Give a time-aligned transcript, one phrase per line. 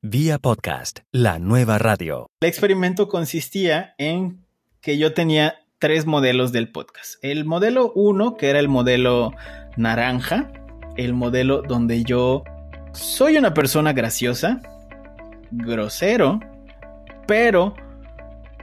[0.00, 2.28] Vía podcast, la nueva radio.
[2.40, 4.44] El experimento consistía en
[4.80, 7.14] que yo tenía tres modelos del podcast.
[7.20, 9.32] El modelo uno, que era el modelo
[9.76, 10.52] naranja,
[10.96, 12.44] el modelo donde yo
[12.92, 14.62] soy una persona graciosa,
[15.50, 16.38] grosero,
[17.26, 17.74] pero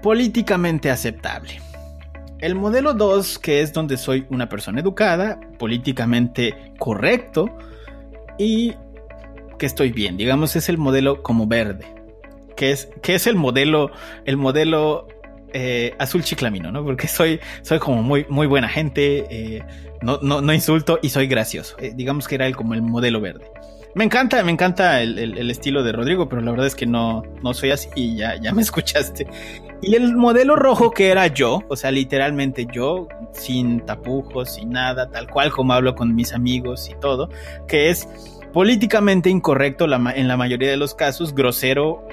[0.02, 1.60] políticamente aceptable.
[2.40, 7.58] El modelo 2, que es donde soy una persona educada, políticamente correcto
[8.38, 8.76] y
[9.58, 10.18] que estoy bien.
[10.18, 11.86] Digamos, es el modelo como verde.
[12.56, 13.92] Que es, que es el modelo,
[14.26, 15.08] el modelo
[15.58, 16.84] eh, azul chiclamino, ¿no?
[16.84, 19.64] Porque soy, soy como muy, muy buena gente, eh,
[20.02, 21.78] no, no, insulto y soy gracioso.
[21.80, 23.50] Eh, digamos que era el, como el modelo verde.
[23.94, 27.24] Me encanta, me encanta el, el, estilo de Rodrigo, pero la verdad es que no,
[27.42, 29.28] no soy así y ya, ya me escuchaste.
[29.82, 35.10] Y el modelo rojo que era yo, o sea, literalmente yo, sin tapujos, sin nada,
[35.10, 37.30] tal cual como hablo con mis amigos y todo,
[37.68, 38.10] que es
[38.56, 42.08] políticamente incorrecto en la mayoría de los casos, grosero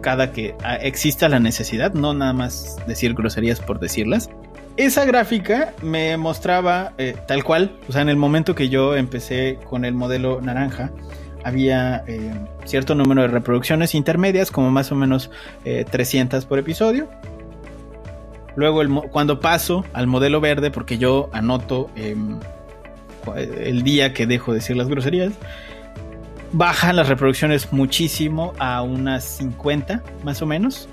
[0.00, 4.30] cada que ah, exista la necesidad, no nada más decir groserías por decirlas.
[4.76, 9.58] Esa gráfica me mostraba eh, tal cual, o sea, en el momento que yo empecé
[9.68, 10.92] con el modelo naranja,
[11.42, 12.30] había eh,
[12.64, 15.32] cierto número de reproducciones intermedias, como más o menos
[15.64, 17.08] 300 eh, por episodio.
[18.54, 22.38] Luego, cuando paso al modelo verde, porque yo anoto em,
[23.36, 25.32] el día que dejo de decir las groserías,
[26.52, 30.88] bajan las reproducciones muchísimo a unas 50 más o menos.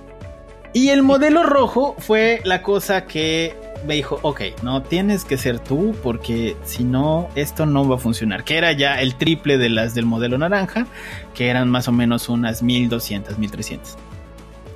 [0.73, 3.55] Y el modelo rojo fue la cosa que
[3.87, 7.99] me dijo, ok, no tienes que ser tú porque si no, esto no va a
[7.99, 8.43] funcionar.
[8.43, 10.85] Que era ya el triple de las del modelo naranja,
[11.33, 13.95] que eran más o menos unas 1200, 1300.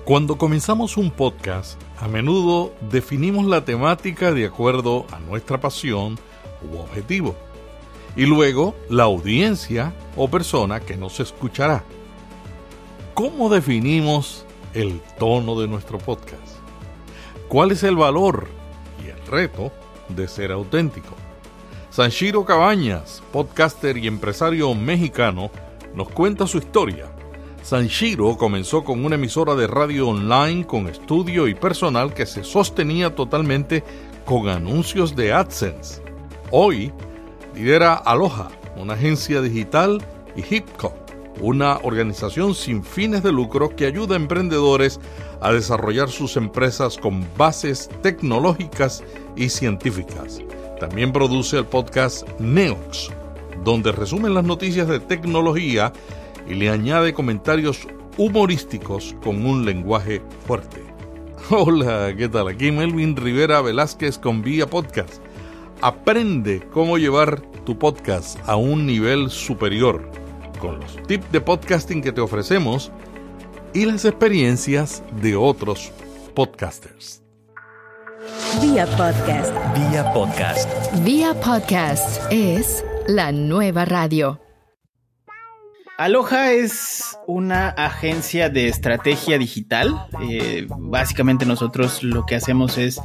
[0.05, 6.17] Cuando comenzamos un podcast, a menudo definimos la temática de acuerdo a nuestra pasión
[6.61, 7.35] u objetivo.
[8.15, 11.83] Y luego la audiencia o persona que nos escuchará.
[13.13, 16.57] ¿Cómo definimos el tono de nuestro podcast?
[17.47, 18.47] ¿Cuál es el valor
[19.29, 19.71] reto
[20.09, 21.15] de ser auténtico.
[21.89, 25.49] Sanshiro Cabañas, podcaster y empresario mexicano,
[25.93, 27.11] nos cuenta su historia.
[27.63, 33.15] Sanshiro comenzó con una emisora de radio online con estudio y personal que se sostenía
[33.15, 33.83] totalmente
[34.25, 36.01] con anuncios de AdSense.
[36.51, 36.93] Hoy
[37.55, 40.01] lidera Aloha, una agencia digital,
[40.35, 40.93] y HipCo,
[41.41, 44.99] una organización sin fines de lucro que ayuda a emprendedores
[45.41, 49.03] a desarrollar sus empresas con bases tecnológicas
[49.35, 50.39] y científicas.
[50.79, 53.09] También produce el podcast Neox,
[53.63, 55.91] donde resumen las noticias de tecnología
[56.47, 57.87] y le añade comentarios
[58.17, 60.81] humorísticos con un lenguaje fuerte.
[61.49, 62.47] Hola, ¿qué tal?
[62.47, 65.21] Aquí Melvin Rivera Velázquez con Vía Podcast.
[65.81, 70.11] Aprende cómo llevar tu podcast a un nivel superior
[70.59, 72.91] con los tips de podcasting que te ofrecemos
[73.73, 75.93] y las experiencias de otros
[76.35, 77.23] podcasters.
[78.61, 79.53] Vía podcast.
[79.73, 80.69] Vía podcast.
[81.05, 84.41] Vía podcast es la nueva radio.
[85.97, 90.07] Aloha es una agencia de estrategia digital.
[90.29, 92.99] Eh, básicamente nosotros lo que hacemos es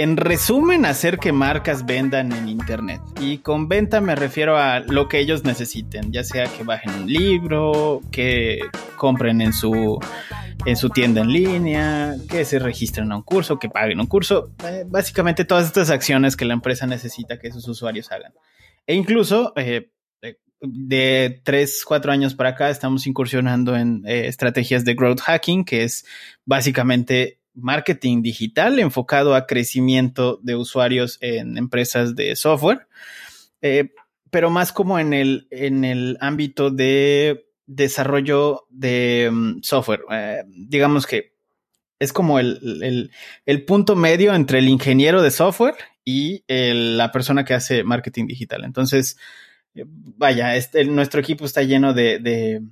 [0.00, 3.02] en resumen, hacer que marcas vendan en Internet.
[3.20, 7.12] Y con venta me refiero a lo que ellos necesiten, ya sea que bajen un
[7.12, 8.60] libro, que
[8.96, 10.00] compren en su,
[10.64, 14.52] en su tienda en línea, que se registren a un curso, que paguen un curso.
[14.64, 18.32] Eh, básicamente todas estas acciones que la empresa necesita que sus usuarios hagan.
[18.86, 19.52] E incluso...
[19.56, 19.90] Eh,
[20.62, 25.84] de 3, 4 años para acá estamos incursionando en eh, estrategias de growth hacking, que
[25.84, 26.04] es
[26.44, 32.86] básicamente marketing digital enfocado a crecimiento de usuarios en empresas de software,
[33.62, 33.90] eh,
[34.30, 40.02] pero más como en el, en el ámbito de desarrollo de mm, software.
[40.10, 41.34] Eh, digamos que
[41.98, 43.10] es como el,
[43.66, 48.64] punto medio entre el ingeniero de software y la persona que hace marketing digital.
[48.64, 49.18] Entonces,
[49.74, 52.62] eh, vaya, este, nuestro equipo está lleno de de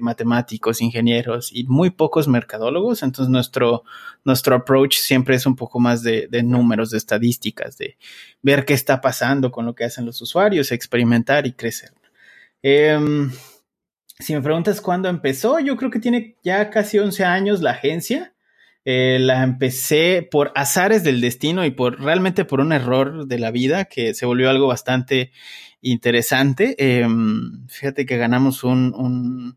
[0.00, 3.02] matemáticos, ingenieros y muy pocos mercadólogos.
[3.02, 3.84] Entonces nuestro,
[4.24, 7.96] nuestro approach siempre es un poco más de, números, de estadísticas, de
[8.42, 11.92] ver qué está pasando con lo que hacen los usuarios, experimentar y crecer.
[12.62, 13.30] Em,
[14.18, 18.34] si me preguntas cuándo empezó, yo creo que tiene ya casi 11 años la agencia.
[18.86, 23.50] Eh, la empecé por azares del destino y por realmente por un error de la
[23.50, 25.32] vida que se volvió algo bastante
[25.80, 26.74] interesante.
[26.78, 29.56] Em, fíjate que ganamos un,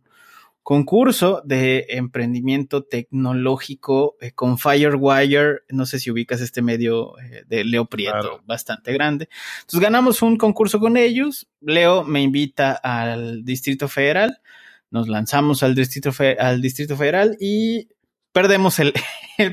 [0.67, 5.61] concurso de emprendimiento tecnológico eh, con Firewire.
[5.69, 9.29] No sé si ubicas este medio eh, de Leo Prieto, bastante grande.
[9.61, 11.47] Entonces ganamos un concurso con ellos.
[11.61, 14.41] Leo me invita al Distrito Federal.
[14.89, 17.87] nos lanzamos al Distrito, al distrito Federal y
[18.33, 18.93] perdemos, el,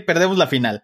[0.04, 0.82] perdemos la final.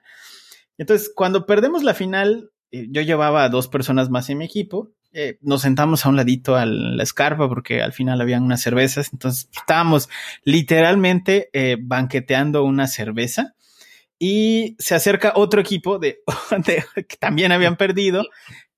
[0.79, 4.93] Entonces, cuando perdemos la final, eh, yo llevaba a dos personas más en mi equipo.
[5.13, 9.11] Eh, nos sentamos a un ladito a la escarpa porque al final habían unas cervezas.
[9.13, 10.09] Entonces estábamos
[10.45, 13.55] literalmente eh, banqueteando una cerveza
[14.19, 16.21] y se acerca otro equipo de,
[17.09, 18.25] que también habían perdido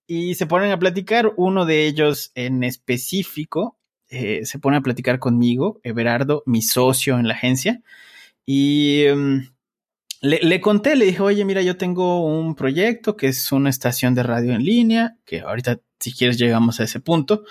[0.07, 1.33] y se ponen a platicar.
[1.37, 7.33] Uno de ellos en específico se pone a platicar conmigo, Everardo, mi socio en la
[7.33, 7.81] agencia.
[8.45, 9.49] Y em,
[10.21, 14.23] le, conté, le dije, oye, mira, yo tengo un proyecto que es una estación de
[14.23, 17.45] radio en línea, que ahorita, si quieres, llegamos a ese punto.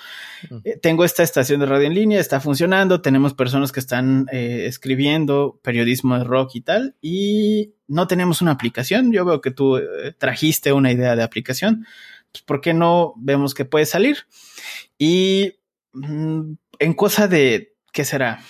[0.65, 4.65] Eh, tengo esta estación de radio en línea, está funcionando, tenemos personas que están eh,
[4.67, 9.13] escribiendo periodismo de rock y tal, y no tenemos una aplicación.
[9.13, 11.85] Yo veo que tú eh, trajiste una idea de aplicación.
[12.31, 14.17] Pues, ¿Por qué no vemos que puede salir?
[14.97, 15.53] Y
[15.93, 18.41] mm, en cosa de, ¿qué será?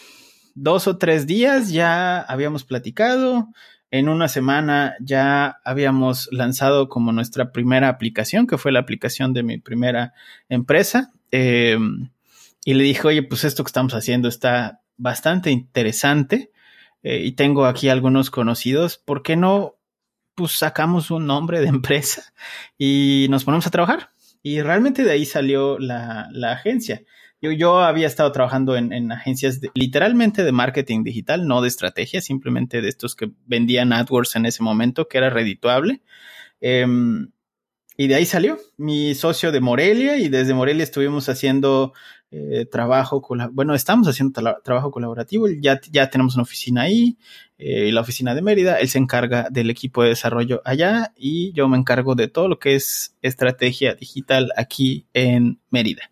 [0.56, 3.50] Dos o tres días ya habíamos platicado,
[3.92, 9.44] en una semana ya habíamos lanzado como nuestra primera aplicación, que fue la aplicación de
[9.44, 10.14] mi primera
[10.48, 11.12] empresa.
[11.30, 12.10] Em,
[12.64, 16.52] y le dije, oye, pues esto que estamos haciendo está bastante interesante
[17.04, 18.98] eh, y tengo aquí algunos conocidos.
[18.98, 19.76] ¿Por qué no
[20.36, 22.34] pues sacamos un nombre de empresa
[22.78, 24.12] y nos ponemos a trabajar?
[24.42, 27.04] Y realmente de ahí salió la, la agencia.
[27.42, 32.90] Yo, había estado trabajando en, agencias literalmente de marketing digital, no de estrategia, simplemente de
[32.90, 36.02] estos que vendían AdWords en ese momento, que era redituable.
[36.62, 37.32] Em,
[37.98, 41.94] y de ahí salió mi socio de Morelia y desde Morelia estuvimos haciendo
[42.30, 43.22] eh, trabajo,
[43.52, 47.18] bueno, estamos haciendo trabajo colaborativo, ya, ya tenemos una oficina ahí,
[47.58, 51.68] eh, la oficina de Mérida, él se encarga del equipo de desarrollo allá y yo
[51.68, 56.12] me encargo de todo lo que es estrategia digital aquí en Mérida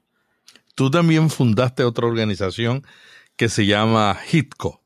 [0.80, 2.88] tú también fundaste otra organización
[3.36, 4.82] que se llama HITCO.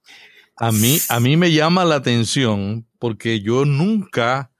[0.58, 4.52] A mí, a mí me llama la atención porque yo nunca,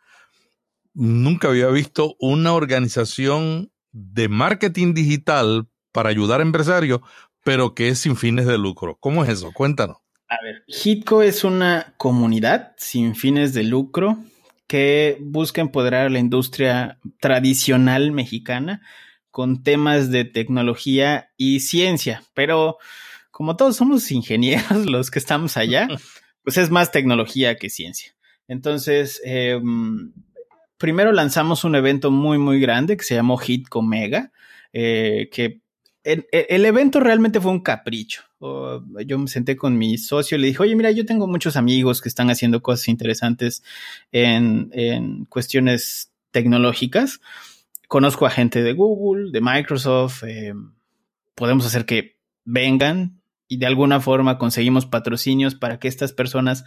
[0.94, 7.02] nunca había visto una organización de marketing digital para ayudar a empresarios,
[7.44, 9.00] pero que es sin fines de lucro.
[9.00, 9.52] ¿Cómo es eso?
[9.54, 9.98] Cuéntanos.
[10.30, 14.20] A ver, HITCO es una comunidad sin fines de lucro
[14.68, 18.84] que busca empoderar a la industria tradicional mexicana
[19.34, 22.78] con temas de tecnología y ciencia, pero
[23.32, 25.88] como todos somos ingenieros los que estamos allá,
[26.44, 28.14] pues es más tecnología que ciencia.
[28.48, 30.14] Entonces, em,
[30.78, 34.32] primero lanzamos un evento muy, muy grande que se llamó Hit Comega,
[34.72, 35.62] eh, que
[36.04, 38.22] el, evento realmente fue un capricho.
[38.40, 42.02] yo me senté con mi socio y le dije, oye, mira, yo tengo muchos amigos
[42.02, 43.64] que están haciendo cosas interesantes
[44.12, 47.20] en, en cuestiones tecnológicas
[47.88, 50.54] conozco a gente de Google, de Microsoft, eh,
[51.36, 56.64] podemos hacer que vengan y de alguna forma conseguimos patrocinios para que estas personas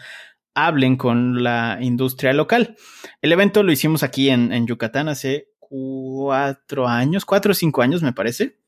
[0.54, 2.76] hablen con la industria local.
[3.20, 8.12] El evento lo hicimos aquí en, Yucatán hace cuatro años, cuatro o cinco años me
[8.12, 8.58] parece.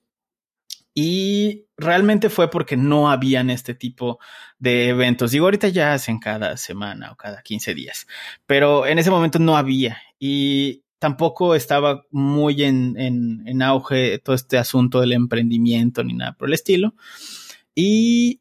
[0.94, 4.18] Y realmente fue porque no habían este tipo
[4.58, 5.30] de eventos.
[5.30, 8.08] Digo, ahorita ya hacen cada semana o cada 15 días,
[8.46, 10.02] pero en ese momento no había.
[10.18, 16.48] Y tampoco estaba muy en, en, auge todo este asunto del emprendimiento ni nada por
[16.48, 16.94] el estilo.
[17.74, 18.40] Y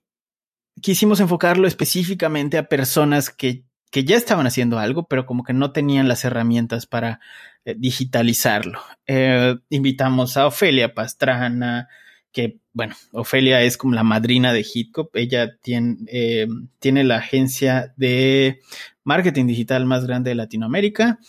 [0.81, 5.71] quisimos enfocarlo específicamente a personas que, que ya estaban haciendo algo, pero como que no
[5.71, 7.19] tenían las herramientas para
[7.66, 8.81] eh, digitalizarlo.
[9.06, 11.87] Eh, invitamos a Ofelia Pastrana,
[12.31, 15.16] que, bueno, Ofelia es como la madrina de Hitcop.
[15.16, 16.47] Ella tiene, eh,
[16.80, 18.61] tiene la agencia de
[19.04, 21.19] marketing digital más grande de Latinoamérica.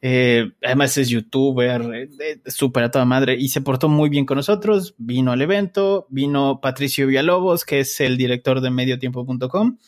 [0.00, 4.36] Eh, además es youtuber, eh, súper a toda madre y se portó muy bien con
[4.36, 4.94] nosotros.
[4.98, 9.78] Vino al evento, vino Patricio Villalobos, que es el director de mediotiempo.com.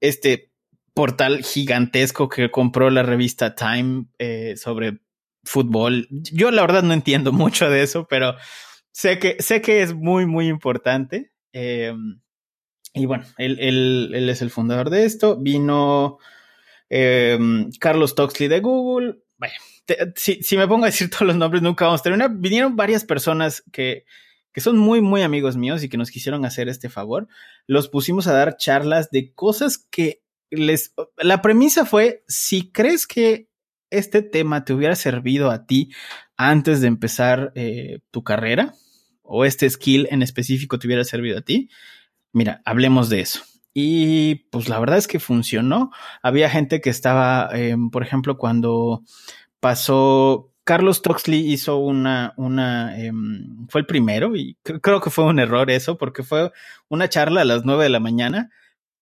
[0.00, 0.50] Este
[0.94, 5.00] portal gigantesco que compró la revista Time eh, sobre
[5.44, 6.06] fútbol.
[6.10, 8.36] Yo la verdad no entiendo mucho de eso, pero
[8.92, 11.32] sé que, sé que es muy, muy importante.
[11.52, 15.36] y bueno, él, él, es el fundador de esto.
[15.36, 16.18] Vino
[16.88, 19.54] Carlos Toxley de Google, vaya,
[20.16, 22.30] si, si, me pongo a decir todos los nombres, nunca vamos a terminar.
[22.34, 24.04] Vinieron varias personas que,
[24.52, 27.28] que son muy, muy amigos míos y que nos quisieron hacer este favor.
[27.66, 30.94] Los pusimos a dar charlas de cosas que les...
[31.16, 33.48] La premisa fue, si crees que
[33.90, 35.90] este tema te hubiera servido a ti
[36.36, 38.74] antes de empezar eh, tu carrera,
[39.22, 41.68] o este skill en específico te hubiera servido a ti,
[42.32, 43.42] mira, hablemos de eso.
[43.80, 45.92] Y pues la verdad es que funcionó.
[46.20, 49.04] Había gente que estaba, em, por ejemplo, cuando
[49.60, 55.38] pasó Carlos Toxley hizo una, una, em, fue el primero y creo que fue un
[55.38, 56.50] error eso porque fue
[56.88, 58.50] una charla a las nueve de la mañana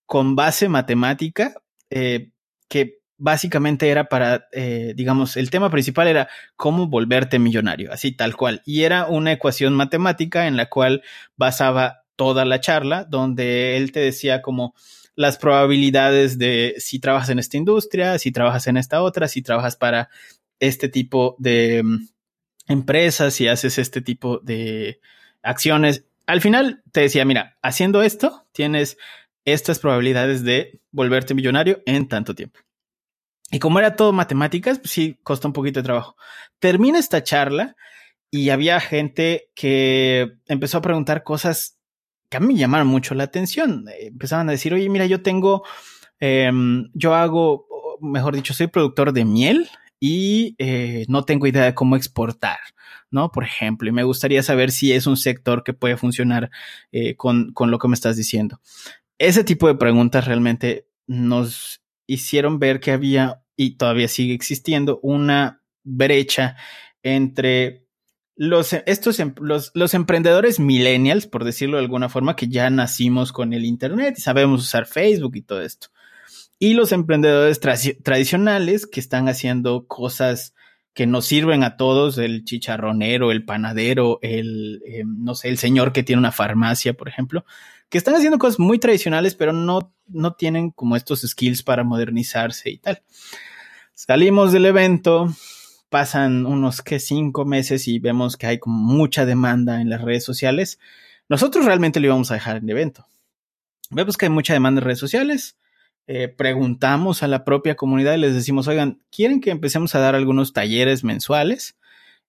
[0.05, 1.55] con base matemática
[1.89, 2.29] eh,
[2.69, 8.35] que básicamente era para, eh, digamos, el tema principal era cómo volverte millonario, así tal
[8.35, 8.61] cual.
[8.65, 11.01] Y era una ecuación matemática en la cual
[11.35, 14.75] basaba toda la charla, donde él te decía como
[15.15, 19.77] las probabilidades de si trabajas en esta industria, si trabajas en esta otra, si trabajas
[19.77, 20.09] para
[20.59, 22.07] este tipo de mm,
[22.67, 24.99] empresas, y haces este tipo de
[25.41, 26.05] acciones.
[26.25, 28.97] Al final te decía, mira, haciendo esto tienes
[29.45, 32.59] estas probabilidades de volverte millonario en tanto tiempo.
[33.49, 36.17] Y como era todo matemáticas, pues sí, costó un poquito de trabajo.
[36.59, 37.75] Termina esta charla
[38.29, 41.76] y había gente que empezó a preguntar cosas
[42.29, 43.85] que a mí llamaron mucho la atención.
[43.99, 45.63] Empezaban a decir, oye, mira, yo tengo,
[46.19, 47.67] em, yo hago,
[48.01, 49.69] mejor dicho, soy productor de miel
[49.99, 52.59] y eh, no tengo idea de cómo exportar,
[53.09, 53.31] ¿no?
[53.31, 56.51] Por ejemplo, y me gustaría saber si es un sector que puede funcionar
[56.91, 58.59] eh, con, con lo que me estás diciendo.
[59.17, 65.63] Ese tipo de preguntas realmente nos hicieron ver que había y todavía sigue existiendo una
[65.83, 66.55] brecha
[67.01, 67.86] entre
[68.37, 73.33] los, estos, em, los, los, emprendedores millennials, por decirlo de alguna forma, que ya nacimos
[73.33, 75.89] con el Internet y sabemos usar Facebook y todo esto
[76.59, 80.53] y los emprendedores tradicionales que están haciendo cosas
[80.93, 85.93] que nos sirven a todos, el chicharronero, el panadero, el, eh, no sé, el señor
[85.93, 87.45] que tiene una farmacia, por ejemplo,
[87.89, 92.71] que están haciendo cosas muy tradicionales, pero no, no tienen como estos skills para modernizarse
[92.71, 93.03] y tal.
[93.93, 95.31] Salimos del evento,
[95.89, 100.23] pasan unos que cinco meses y vemos que hay como mucha demanda en las redes
[100.23, 100.79] sociales.
[101.29, 103.05] Nosotros realmente lo íbamos a dejar en el evento.
[103.89, 105.57] Vemos que hay mucha demanda en redes sociales
[106.09, 110.15] eh, preguntamos a la propia comunidad y les decimos, oigan, ¿quieren que empecemos a dar
[110.15, 111.77] algunos talleres mensuales?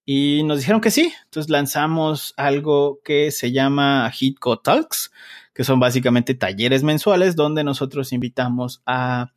[0.04, 1.12] Y nos dijeron que sí.
[1.24, 5.12] Entonces lanzamos algo que se llama Hitco Talks,
[5.54, 9.32] que son básicamente talleres mensuales donde nosotros invitamos a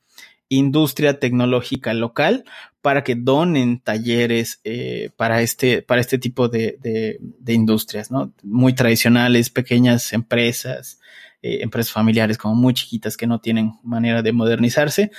[0.55, 2.43] industria tecnológica local
[2.81, 8.33] para que donen talleres eh, para, este, para este tipo de, industrias, ¿no?
[8.43, 10.99] Muy tradicionales, pequeñas empresas,
[11.41, 15.11] eh, empresas familiares como muy chiquitas que no tienen manera de modernizarse.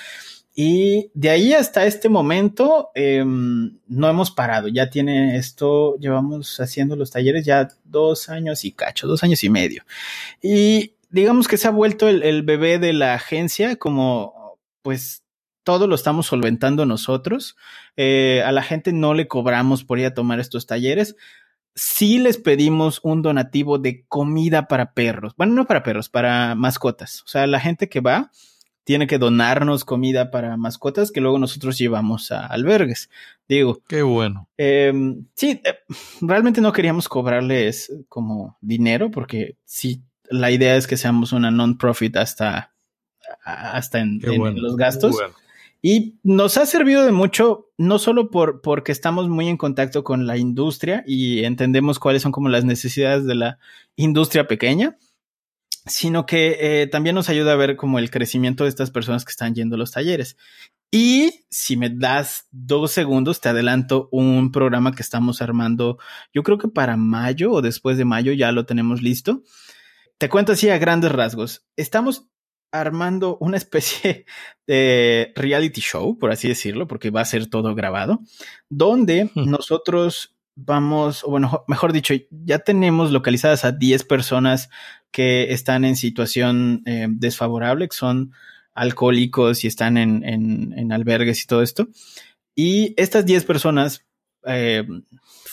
[0.55, 4.67] Y de ahí hasta este momento em, no hemos parado.
[4.67, 9.49] Ya tiene esto, llevamos haciendo los talleres ya dos años y cacho, dos años y
[9.49, 9.83] medio.
[10.43, 15.22] Y digamos que se ha vuelto el, bebé de la agencia como pues
[15.63, 17.55] todo lo estamos solventando nosotros.
[17.97, 21.15] Eh, a la gente no le cobramos por ir a tomar estos talleres
[21.75, 25.33] sí les pedimos un donativo de comida para perros.
[25.37, 27.23] Bueno, no para perros, para mascotas.
[27.23, 28.31] O sea, la gente que va
[28.83, 33.09] tiene que donarnos comida para mascotas que luego nosotros llevamos a albergues.
[33.47, 33.81] Digo.
[33.87, 34.49] Qué bueno.
[34.57, 35.79] Em, sí, eh,
[36.21, 42.17] realmente no queríamos cobrarles como dinero porque sí, la idea es que seamos una non-profit
[42.17, 42.73] hasta,
[43.43, 44.19] hasta en,
[44.55, 45.17] los gastos.
[45.85, 50.25] Y nos ha servido de mucho, no solo por, porque estamos muy en contacto con
[50.25, 53.59] la industria y entendemos cuáles son como las necesidades de la
[53.97, 54.97] industria pequeña,
[55.85, 59.31] sino que eh, también nos ayuda a ver como el crecimiento de estas personas que
[59.31, 60.37] están yendo a los talleres.
[60.89, 65.97] Y si me das dos segundos, te adelanto un programa que estamos armando,
[66.33, 69.43] yo creo que para mayo o después de mayo ya lo tenemos listo.
[70.17, 71.65] Te cuento así a grandes rasgos.
[71.75, 72.29] Estamos
[72.73, 74.25] armando una especie
[74.67, 78.19] de reality show, por así decirlo, porque va a ser todo grabado,
[78.69, 84.69] donde nosotros vamos, o bueno, mejor dicho, ya tenemos localizadas a 10 personas
[85.11, 88.33] que están en situación eh, desfavorable, que son
[88.73, 91.87] alcohólicos y están en, en, albergues y todo esto.
[92.55, 94.05] Y estas 10 personas
[94.45, 94.83] eh,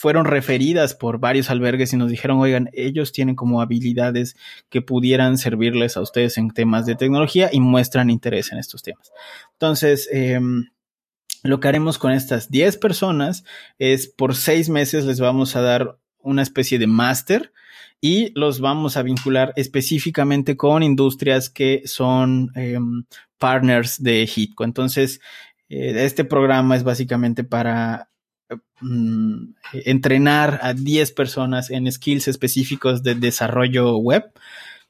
[0.00, 4.34] fueron referidas por varios albergues y nos dijeron, oigan, ellos tienen como habilidades
[4.70, 9.12] que pudieran servirles a ustedes en temas de tecnología y muestran interés en estos temas.
[9.52, 10.70] Entonces, em,
[11.42, 13.44] lo que haremos con estas 10 personas
[13.78, 17.52] es por seis meses les vamos a dar una especie de máster
[18.00, 23.04] y los vamos a vincular específicamente con industrias que son em,
[23.36, 24.64] partners de Hitco.
[24.64, 25.20] Entonces,
[25.68, 28.10] eh, este programa es básicamente para
[28.80, 29.52] Mm,
[29.84, 34.32] entrenar a 10 personas en skills específicos de desarrollo web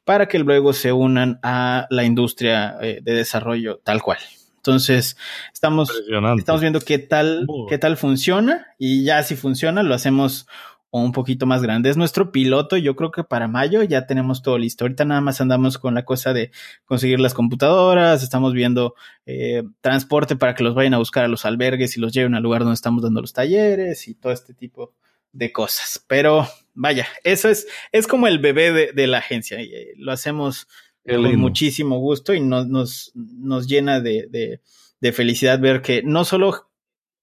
[0.05, 4.19] para que luego se unan a la industria eh, de desarrollo tal cual.
[4.57, 5.17] Entonces,
[5.53, 5.91] estamos,
[6.39, 10.47] estamos viendo qué tal, qué tal funciona y ya si funciona, lo hacemos
[10.91, 11.89] o un poquito más grande.
[11.89, 14.85] Es nuestro piloto, yo creo que para mayo ya tenemos todo listo.
[14.85, 16.51] Ahorita nada más andamos con la cosa de
[16.85, 18.95] conseguir las computadoras, estamos viendo
[19.27, 22.43] eh, transporte para que los vayan a buscar a los albergues y los lleven al
[22.43, 24.93] lugar donde estamos dando los talleres y todo este tipo
[25.33, 26.05] de cosas.
[26.09, 29.61] Pero vaya, eso es, es como el bebé de, la agencia.
[29.61, 30.67] Eh, lo hacemos
[31.07, 34.61] con muchísimo gusto y nos, nos, nos llena de,
[35.01, 36.70] de felicidad ver que no solo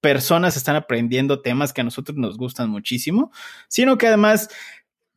[0.00, 3.32] personas están aprendiendo temas que a nosotros nos gustan muchísimo,
[3.68, 4.48] sino que además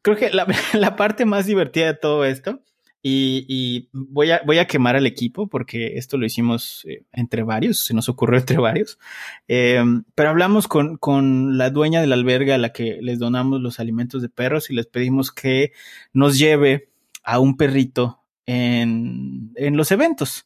[0.01, 0.45] creo que la,
[0.95, 2.61] parte más divertida de todo esto,
[3.03, 7.83] y, voy, a, voy a quemar al equipo porque esto lo hicimos eh, entre varios,
[7.83, 8.99] se nos ocurrió entre varios,
[9.47, 13.79] em, pero hablamos con, con la dueña del albergue a la que les donamos los
[13.79, 15.71] alimentos de perros y les pedimos que
[16.13, 16.89] nos lleve
[17.23, 20.45] a un perrito en, en los eventos.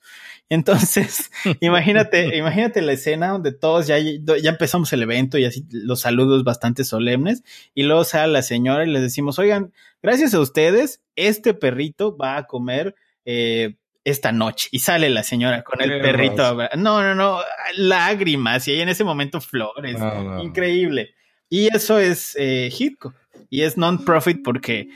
[0.50, 6.02] Entonces, imagínate, imagínate la escena donde todos ya, ya empezamos el evento y así los
[6.02, 9.74] saludos bastante solemnes y luego sale la señora y les decimos, oigan,
[10.04, 14.70] gracias a ustedes, este perrito va a comer eh, esta noche.
[14.72, 16.56] Y sale la señora con el perrito.
[16.78, 17.40] No, no, no,
[17.76, 19.98] lágrimas y ahí en ese momento flores.
[20.44, 21.16] Increíble.
[21.50, 23.14] Y eso es eh, Hitco.
[23.50, 24.90] Y es non-profit porque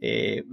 [0.00, 0.44] eh,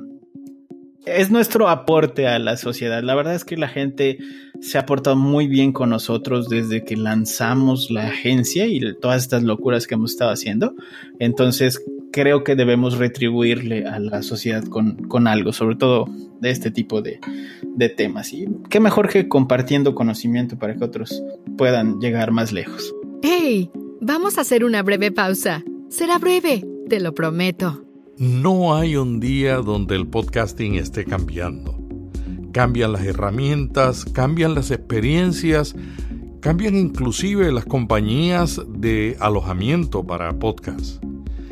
[1.05, 3.03] es nuestro aporte a la sociedad.
[3.03, 4.17] La verdad es que la gente
[4.61, 9.43] se ha portado muy bien con nosotros desde que lanzamos la agencia y todas estas
[9.43, 10.75] locuras que hemos estado haciendo.
[11.19, 16.05] Entonces creo que debemos retribuirle a la sociedad con, algo, sobre todo
[16.39, 17.19] de este tipo de,
[17.75, 18.31] de temas.
[18.33, 21.23] Y qué mejor que compartiendo conocimiento para que otros
[21.57, 22.93] puedan llegar más lejos.
[23.21, 23.69] ¡Hey!
[23.99, 25.63] Vamos a hacer una breve pausa.
[25.89, 27.85] Será breve, te lo prometo.
[28.19, 31.75] No hay un día donde el podcasting esté cambiando.
[32.51, 35.75] Cambian las herramientas, cambian las experiencias,
[36.39, 41.03] cambian inclusive las compañías de alojamiento para podcast.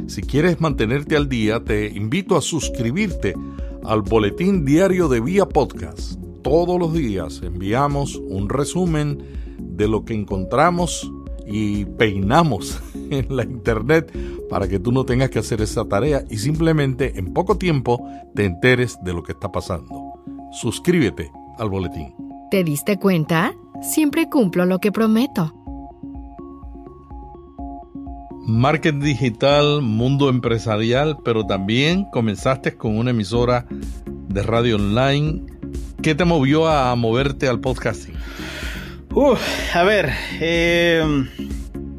[0.06, 3.34] Si quieres mantenerte al día, te invito a suscribirte
[3.84, 6.22] al boletín diario de Vía Podcast.
[6.44, 9.18] Todos los días enviamos un resumen
[9.58, 11.12] de lo que encontramos
[11.48, 12.80] y peinamos
[13.12, 14.12] en la internet
[14.50, 18.04] para que tú no tengas que hacer esa tarea y simplemente en poco tiempo
[18.36, 20.14] te enteres de lo que está pasando.
[20.52, 22.14] Suscríbete al boletín.
[22.50, 23.54] ¿Te diste cuenta?
[23.82, 25.54] Siempre cumplo lo que prometo.
[28.46, 33.68] Marketing digital, mundo empresarial, pero también comenzaste con una emisora
[34.28, 35.44] de radio online.
[36.02, 38.16] ¿Qué te movió a moverte al podcasting?
[39.74, 41.04] a ver, eh,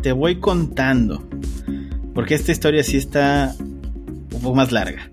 [0.03, 1.29] te voy contando.
[2.15, 5.11] Porque esta historia sí está un poco más larga.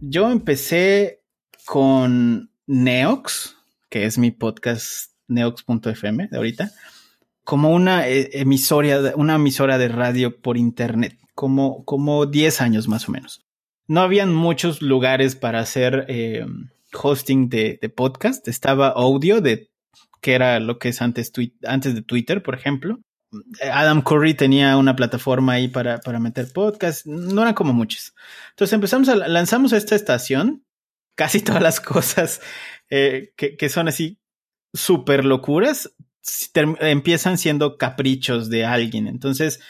[0.00, 1.22] Yo empecé
[1.64, 3.56] con Neox,
[3.88, 6.72] que es mi podcast neox.fm de ahorita,
[7.44, 13.08] como una eh, emisora, una emisora de radio por internet, como, como 10 años más
[13.08, 13.46] o menos.
[13.86, 16.44] No habían muchos lugares para hacer eh,
[16.92, 18.46] hosting de, podcast.
[18.48, 19.70] Estaba audio de
[20.20, 22.98] que era lo que es antes de Twitter, por ejemplo.
[23.72, 28.14] Adam Curry tenía una plataforma ahí para, para meter podcast, no eran como muchos.
[28.50, 30.64] Entonces empezamos a, lanzamos esta estación,
[31.14, 32.40] casi todas las cosas
[32.90, 34.18] eh, que, son así
[34.72, 35.94] súper locuras,
[36.80, 39.06] empiezan siendo caprichos de alguien.
[39.06, 39.60] Entonces,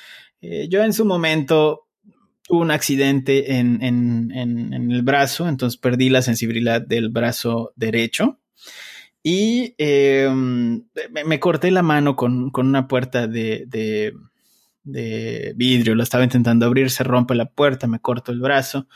[0.40, 1.88] eh, yo en su momento
[2.42, 8.38] tuve un accidente en, en, en, el brazo, entonces perdí la sensibilidad del brazo derecho.
[9.31, 10.85] Y em,
[11.27, 15.95] me, corté la mano con, una puerta de, de, vidrio.
[15.95, 18.87] Lo estaba intentando abrir, se rompe la puerta, me corto el brazo.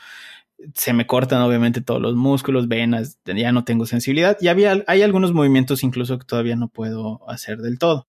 [0.73, 4.35] Se me cortan obviamente todos los músculos, venas, ya no tengo sensibilidad.
[4.41, 8.07] Y había, hay algunos movimientos incluso que todavía no puedo hacer del todo.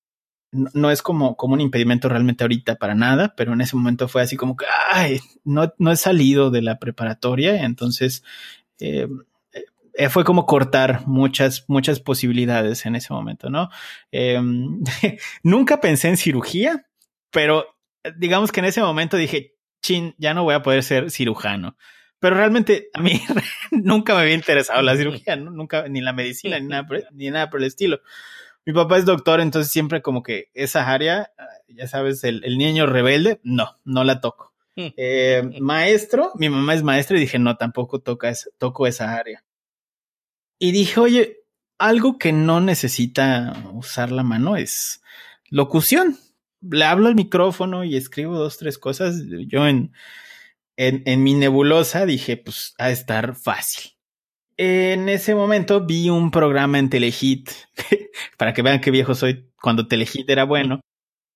[0.51, 4.23] No, es como, como un impedimento realmente ahorita para nada, pero en ese momento fue
[4.23, 8.25] así como que, ay, no, no he salido de la preparatoria, entonces
[8.81, 9.09] eh,
[10.11, 13.71] fue como cortar muchas, muchas posibilidades en ese momento, ¿no?
[14.11, 14.83] Em,
[15.43, 16.87] nunca pensé en cirugía,
[17.31, 17.67] pero
[18.17, 21.77] digamos que en ese momento dije, chin, ya no voy a poder ser cirujano.
[22.19, 23.21] Pero realmente a mí
[23.71, 25.51] nunca me había interesado la cirugía, ¿no?
[25.51, 28.01] nunca, ni la medicina, ni nada, por, ni nada por el estilo.
[28.67, 31.33] Mi papá es doctor, entonces siempre como que esa área,
[31.69, 34.55] ya sabes, el, niño rebelde, no, no la toco.
[34.77, 39.45] Eh, maestro, mi mamá es maestra y dije, no, tampoco toca toco esa área.
[40.65, 41.45] Y dije, oye,
[41.79, 45.03] algo que no necesita usar la mano es
[45.51, 46.17] locución.
[46.63, 49.25] Le hablo al micrófono y escribo dos, tres cosas.
[49.47, 49.93] Yo en,
[50.79, 53.91] en, mi nebulosa dije, pues a estar fácil.
[54.57, 57.51] En ese momento vi un programa en Telehit,
[58.39, 60.81] para que vean qué viejo soy cuando Telehit era bueno.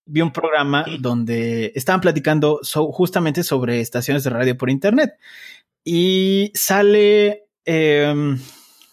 [0.07, 2.61] vi un programa donde estaban platicando
[2.93, 5.19] justamente sobre estaciones de radio por internet
[5.85, 8.39] y sale em,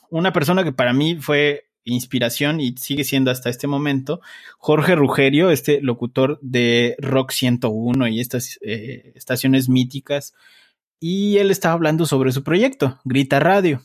[0.10, 4.20] una persona que para mí fue inspiración y sigue siendo hasta este momento,
[4.58, 10.34] Jorge Rugerio, este locutor de Rock 101 y estas eh, estaciones míticas,
[11.00, 13.82] y él estaba hablando sobre su proyecto, Grita Radio.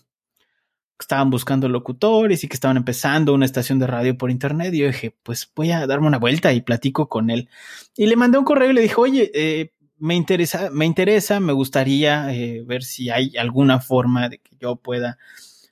[0.99, 4.73] Estaban buscando locutores y que estaban empezando una estación de radio por internet.
[4.75, 7.49] Y yo dije, pues voy a darme una vuelta y platico con él.
[7.97, 11.53] Y le mandé un correo y le dije, oye, eh, me interesa, me interesa, me
[11.53, 15.19] gustaría eh, ver si hay alguna forma de que yo pueda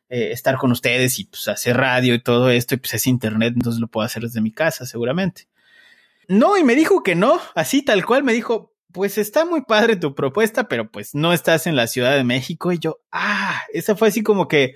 [0.09, 3.53] eh, estar con ustedes y pues hacer radio y todo esto, y pues es internet,
[3.55, 5.49] entonces lo puedo hacer desde mi casa, seguramente.
[6.29, 9.97] No, y me dijo que no, así tal cual me dijo, pues está muy padre
[9.97, 12.73] tu propuesta, pero pues no estás en la Ciudad de México.
[12.73, 14.75] Y yo, ah, esa fue así como que,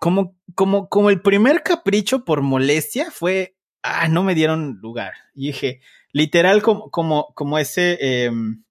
[0.00, 5.12] como, como, como el primer capricho por molestia fue, ah, no me dieron lugar.
[5.34, 5.80] Y dije,
[6.12, 8.64] literal como, como, como ese, em,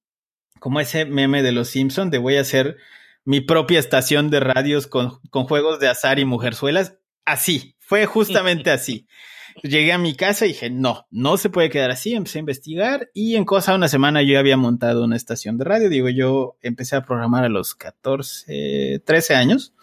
[0.59, 2.77] como ese meme de los Simpson de voy a hacer
[3.25, 6.97] mi propia estación de radios con, con juegos de azar y mujerzuelas.
[7.25, 9.07] Así, fue justamente así.
[9.63, 12.13] Llegué a mi casa y dije, no, no se puede quedar así.
[12.13, 15.65] Empecé a investigar y en cosa de una semana yo había montado una estación de
[15.65, 15.89] radio.
[15.89, 19.73] Digo, yo empecé a programar a los 14, 13 años.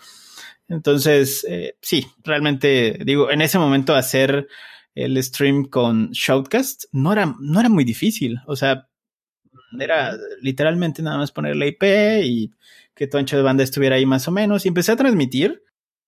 [0.68, 4.46] Entonces, eh, sí, realmente, digo, en ese momento hacer
[4.94, 8.40] el stream con Shoutcast no era, no era muy difícil.
[8.46, 8.88] O sea,
[9.78, 11.82] era literalmente nada más poner la IP
[12.24, 12.52] y
[12.94, 14.64] que tu ancho de banda estuviera ahí más o menos.
[14.64, 15.62] Y empecé a transmitir.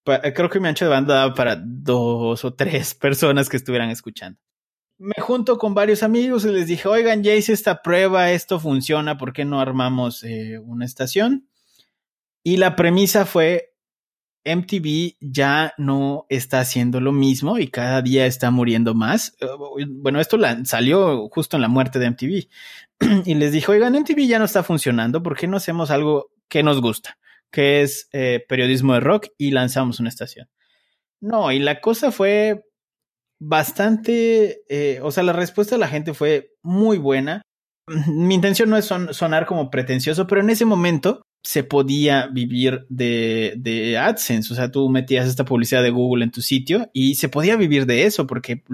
[0.04, 4.38] Creo que mi ancho de banda daba para dos o tres personas que estuvieran escuchando.
[4.98, 9.32] Me junto con varios amigos y les dije, oigan, ya esta prueba, esto funciona, ¿por
[9.32, 11.48] qué no armamos eh, una estación?
[12.44, 13.74] Y la premisa fue,
[14.44, 19.34] MTV ya no está haciendo lo mismo y cada día está muriendo más.
[19.40, 19.46] Eh,
[19.88, 22.48] bueno, esto salió justo en la muerte de MTV.
[23.26, 26.62] y les dijo, oigan, MTV ya no está funcionando, ¿por qué no hacemos algo que
[26.62, 27.18] nos gusta?
[27.50, 30.48] Que es eh, periodismo de rock y lanzamos una estación.
[31.20, 32.64] No, y la cosa fue
[33.40, 37.42] bastante, eh, o sea, la respuesta de la gente fue muy buena.
[37.86, 43.52] Mi intención no es sonar como pretencioso, pero en ese momento se podía vivir de,
[43.58, 44.50] de, AdSense.
[44.50, 47.84] O sea, tú metías esta publicidad de Google en tu sitio y se podía vivir
[47.84, 48.64] de eso porque,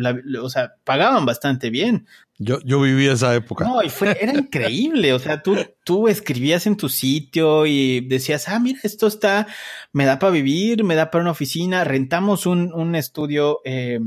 [0.41, 2.07] o sea, pagaban bastante bien.
[2.39, 3.65] Yo, yo viví esa época.
[3.65, 5.13] No, y fue, era increíble.
[5.13, 9.49] O sea, tú, tú escribías en tu sitio y decías, ah, mira, esto está,
[9.93, 11.83] me da para vivir, me da para una oficina.
[11.83, 13.61] Rentamos un, un estudio.
[13.65, 13.99] Eh,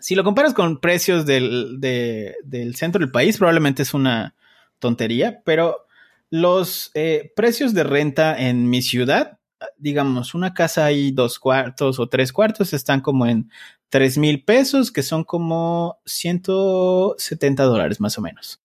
[0.00, 4.34] si lo comparas con precios del, de, del centro del país, probablemente es una
[4.78, 5.86] tontería, pero
[6.30, 9.38] los eh, precios de renta en mi ciudad,
[9.76, 13.50] digamos, una casa y dos cuartos o tres cuartos están como en
[13.88, 18.60] tres mil pesos, que son como 170 dólares más o menos.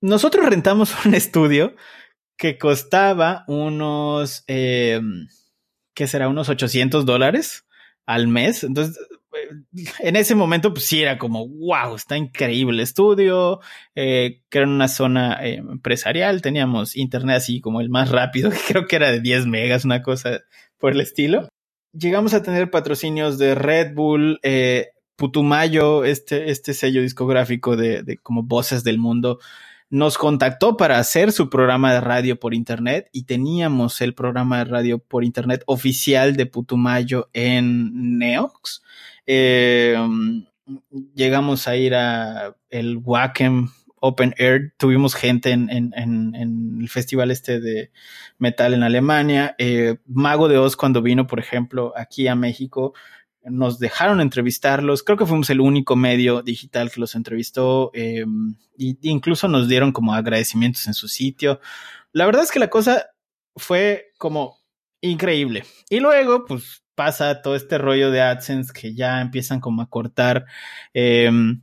[0.00, 1.74] Nosotros rentamos un estudio
[2.36, 5.00] que costaba unos, eh,
[5.94, 6.28] ¿qué será?
[6.28, 7.66] Unos 800 dólares
[8.06, 8.64] al mes.
[8.64, 8.98] Entonces,
[10.00, 13.60] en ese momento, pues sí era como, wow, está increíble el estudio,
[13.94, 18.58] eh, que era una zona eh, empresarial, teníamos internet así como el más rápido, que
[18.66, 20.40] creo que era de 10 megas, una cosa
[20.78, 21.48] por el estilo.
[21.92, 28.18] Llegamos a tener patrocinios de Red Bull, eh, Putumayo, este, este sello discográfico de, de
[28.18, 29.38] como voces del mundo,
[29.90, 34.64] nos contactó para hacer su programa de radio por internet y teníamos el programa de
[34.64, 38.82] radio por internet oficial de Putumayo en Neox.
[39.26, 39.96] Eh,
[41.14, 43.68] llegamos a ir a el Wacom
[44.00, 47.90] Open Air, tuvimos gente en, el festival este de
[48.38, 49.54] metal en Alemania.
[49.56, 52.92] Eh, Mago de Oz cuando vino, por ejemplo, aquí a México,
[53.44, 55.02] nos dejaron entrevistarlos.
[55.02, 57.90] Creo que fuimos el único medio digital que los entrevistó.
[57.94, 58.26] Eh,
[58.76, 61.60] incluso nos dieron como agradecimientos en su sitio.
[62.12, 63.06] La verdad es que la cosa
[63.56, 64.58] fue como
[65.10, 65.64] increíble.
[65.90, 70.46] Y luego, pues pasa todo este rollo de AdSense que ya empiezan como a cortar
[70.92, 71.62] em,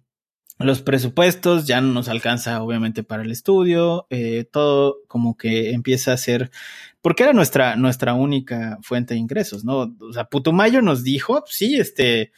[0.59, 6.13] los presupuestos, ya no nos alcanza obviamente para el estudio, eh, todo como que empieza
[6.13, 6.51] a ser,
[7.01, 9.95] porque era nuestra, nuestra única fuente de ingresos, ¿no?
[9.99, 12.31] O sea, Putumayo nos dijo, sí, este,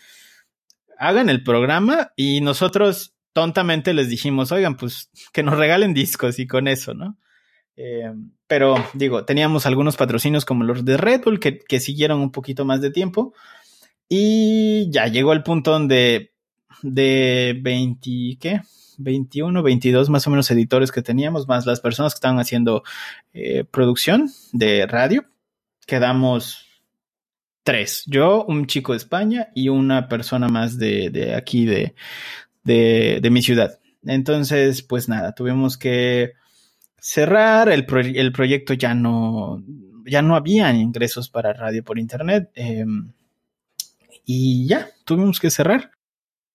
[0.98, 6.48] hagan el programa y nosotros tontamente les dijimos, oigan, pues que nos regalen discos y
[6.48, 7.18] con eso, ¿no?
[7.76, 8.14] Eh,
[8.48, 12.66] pero digo, teníamos algunos patrocinios como los de Red Bull que, que siguieron un poquito
[12.66, 13.34] más de tiempo.
[14.10, 16.34] Y ya llegó el punto donde
[16.84, 18.62] de 20, ¿qué?
[18.98, 22.84] 21, 22 más o menos editores que teníamos, más las personas que estaban haciendo
[23.34, 25.26] eh, producción de radio,
[25.88, 26.68] quedamos
[27.64, 28.04] tres.
[28.08, 31.96] Yo, un chico de España y una persona más de, de aquí, de,
[32.64, 33.80] de, de mi ciudad.
[34.06, 36.34] Entonces, pues nada, tuvimos que
[37.04, 37.86] cerrar, el,
[38.16, 39.62] el proyecto ya no,
[40.06, 42.50] ya no había ingresos para radio por internet.
[42.56, 43.12] Em,
[44.26, 45.92] y ya, tuvimos que cerrar.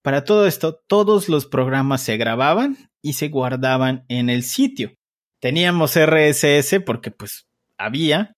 [0.01, 4.95] Para todo esto, todos los programas se grababan y se guardaban en el sitio.
[5.39, 8.35] Teníamos RSS porque pues había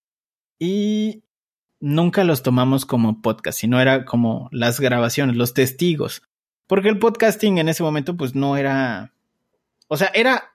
[0.59, 1.23] y
[1.79, 6.23] nunca los tomamos como podcast, sino era como las grabaciones, los testigos.
[6.67, 9.15] Porque el podcasting en ese momento pues no era...
[9.87, 10.51] O sea, era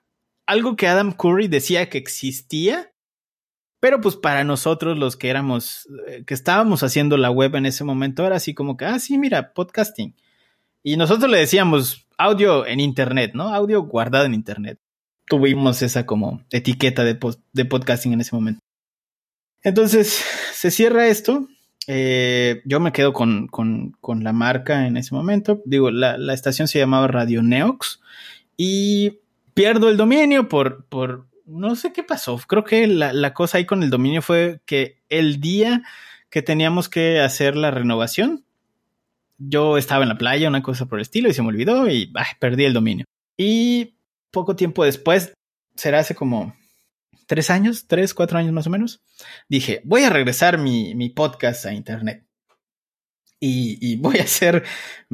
[0.45, 2.91] algo que Adam Curry decía que existía,
[3.79, 7.83] pero pues para nosotros los que éramos, eh, que estábamos haciendo la web en ese
[7.83, 10.15] momento, era así como que, ah, sí, mira, podcasting.
[10.83, 13.53] Y nosotros le decíamos audio en Internet, ¿no?
[13.53, 14.79] Audio guardado en Internet.
[15.27, 17.17] Tuvimos esa como etiqueta de,
[17.53, 18.59] de podcasting en ese momento.
[19.63, 21.47] Entonces, se cierra esto.
[21.87, 23.49] Eh, yo me quedo con,
[24.21, 25.61] la marca en ese momento.
[25.65, 27.99] Digo, la, la, estación se llamaba Radio Neox
[28.57, 29.19] y
[29.55, 32.39] pierdo el dominio por, por no sé qué pasó.
[32.47, 35.81] Creo que la, la, cosa ahí con el dominio fue que el día
[36.29, 38.45] que teníamos que hacer la renovación,
[39.37, 42.11] yo estaba en la playa, una cosa por el estilo, y se me olvidó y
[42.39, 43.05] perdí el dominio.
[43.37, 43.95] Y
[44.31, 45.33] poco tiempo después,
[45.75, 46.55] será hace como
[47.25, 49.01] tres años, tres, cuatro años más o menos,
[49.49, 52.25] dije, voy a regresar mi, mi podcast a internet.
[53.39, 54.63] Y, y voy a hacer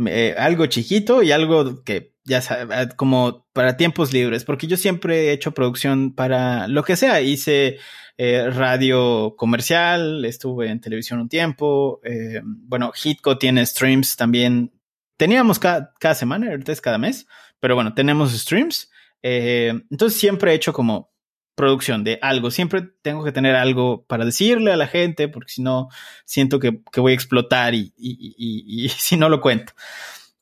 [0.08, 5.30] eh, algo chiquito y algo que ya sabes, como para tiempos libres, porque yo siempre
[5.30, 7.22] he hecho producción para lo que sea.
[7.22, 7.80] Hice
[8.18, 12.00] eh, radio comercial, estuve en televisión un tiempo.
[12.04, 14.72] Eh, bueno, Hitco tiene streams también.
[15.18, 17.28] Teníamos cada, cada semana, ahorita es cada mes,
[17.60, 18.92] pero bueno, tenemos streams.
[19.24, 21.12] Eh, entonces siempre he hecho como
[21.56, 22.52] producción de algo.
[22.52, 25.90] Siempre tengo que tener algo para decirle a la gente, porque si no,
[26.26, 29.74] siento que, que voy a explotar y, y, y si no lo cuento.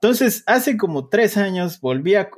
[0.01, 2.29] Entonces, hace como tres años volví a,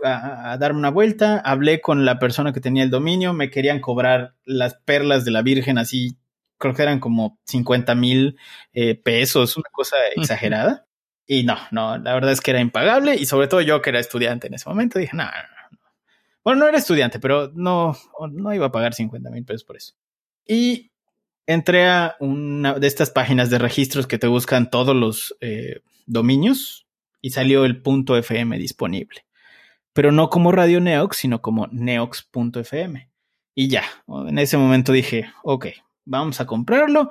[0.59, 4.73] darme una vuelta, hablé con la persona que tenía el dominio, me querían cobrar las
[4.83, 6.17] perlas de la Virgen así,
[6.57, 8.35] creo que eran como 50 mil
[8.73, 10.87] eh, pesos, una cosa exagerada.
[11.27, 13.99] Y no, no, la verdad es que era impagable y sobre todo yo que era
[13.99, 15.79] estudiante en ese momento dije, no, no, no.
[16.43, 17.95] Bueno, no era estudiante, pero no,
[18.31, 19.93] no iba a pagar 50 mil pesos por eso.
[20.47, 20.91] Y
[21.45, 26.80] entré a una de estas páginas de registros que te buscan todos los eh, dominios
[27.21, 29.25] y salió el punto .fm disponible.
[29.93, 33.09] Pero no como Radio Neox, sino como neox.fm.
[33.55, 35.67] Y ya, en ese momento dije, ok,
[36.05, 37.09] vamos a comprarlo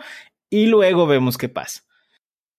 [0.49, 1.83] y luego vemos qué pasa.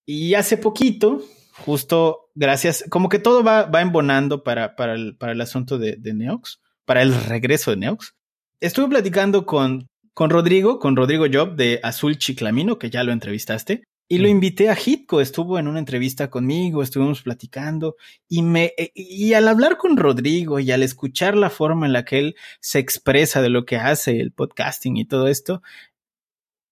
[0.05, 1.21] Y hace poquito,
[1.53, 5.95] justo gracias, como que todo va, va embonando para, para, el, para el asunto de,
[5.97, 8.15] de, Neox, para el regreso de Neox.
[8.59, 13.83] Estuve platicando con, con Rodrigo, con Rodrigo Job de Azul Chiclamino, que ya lo entrevistaste,
[14.11, 17.95] y lo invité a Hitco, estuvo en una entrevista conmigo, estuvimos platicando
[18.27, 22.03] y me e, y al hablar con Rodrigo y al escuchar la forma en la
[22.03, 25.61] que él se expresa de lo que hace el podcasting y todo esto,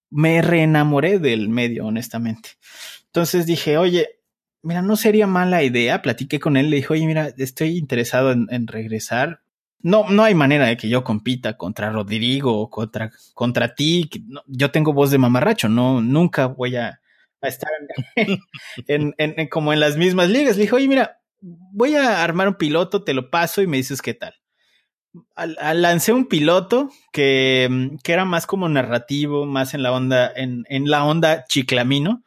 [0.10, 2.50] me reenamoré del medio, honestamente.
[3.06, 4.20] Entonces dije, oye,
[4.62, 6.02] mira, no sería mala idea.
[6.02, 9.44] Platiqué con él, le dije, oye, mira, estoy interesado en, regresar.
[9.80, 14.10] No, no hay manera de que yo compita contra Rodrigo o contra, contra ti.
[14.46, 17.00] yo tengo voz de mamarracho, no, nunca voy a,
[17.42, 17.70] a estar
[18.88, 20.58] en, en, como en las mismas ligas.
[20.58, 24.02] Le dijo, oye, mira, voy a armar un piloto, te lo paso y me dices
[24.02, 24.36] qué tal.
[25.36, 30.66] Al, lancé un piloto que, que, era más como narrativo, más en la onda, en
[30.68, 32.24] la onda chiclamino.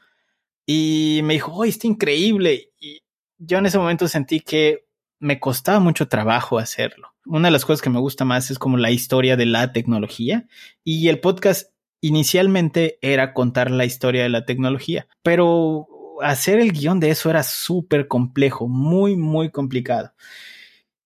[0.66, 2.70] Y me dijo, oye, está increíble.
[2.80, 3.02] Y
[3.38, 4.86] yo en ese momento sentí que
[5.18, 7.14] me costaba mucho trabajo hacerlo.
[7.24, 10.46] Una de las cosas que me gusta más es como la historia de la tecnología
[10.82, 11.71] y el podcast
[12.02, 15.88] inicialmente era contar la historia de la tecnología, pero
[16.20, 20.12] hacer el guion de eso era súper complejo, muy, muy complicado.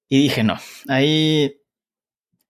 [0.08, 0.56] Y dije, no,
[0.88, 1.60] ahí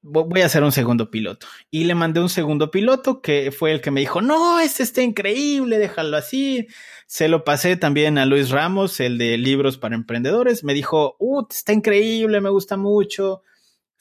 [0.01, 1.49] voy a hacer un segundo piloto.
[1.71, 5.03] Y le mandé un segundo piloto que fue el que me dijo, no, este está
[5.03, 6.69] increíble, déjalo así.
[7.07, 10.63] Se lo pasé también a Luis Ramos, el de libros para emprendedores.
[10.63, 13.43] Me dijo, uh, está increíble, me gusta mucho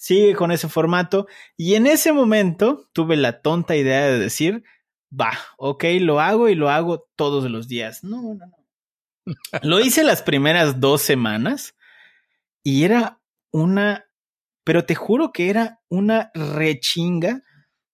[0.05, 1.25] sigue con ese formato.
[1.57, 4.63] Y en ese momento tuve la tonta idea de decir,
[5.11, 8.03] va, ok, lo hago y lo hago todos los días.
[8.03, 8.55] No, no, no.
[9.63, 11.75] lo hice las primeras dos semanas
[12.61, 14.05] y era una,
[14.63, 17.41] pero te juro que era una rechinga.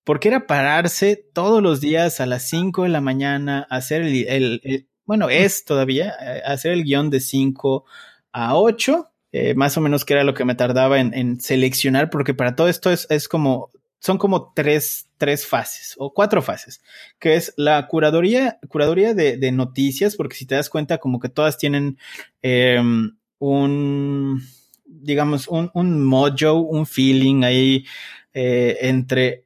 [0.03, 5.29] Porque era pararse todos los días a las 5 de la mañana, hacer el, bueno,
[5.29, 7.85] es todavía, eh, hacer el guion de 5
[8.33, 12.33] a 8 eh, más o menos que era lo que me tardaba en, seleccionar, porque
[12.33, 16.81] para todo esto es, es, como, son como tres, tres fases o cuatro fases,
[17.17, 21.29] que es la curaduría, curaduría de, de noticias, porque si te das cuenta, como que
[21.29, 21.97] todas tienen
[22.41, 24.43] em, un,
[24.85, 27.85] digamos, un, un mojo, un feeling ahí
[28.33, 29.45] eh, entre,